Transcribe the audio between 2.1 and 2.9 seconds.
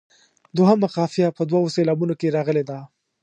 کې راغلې ده.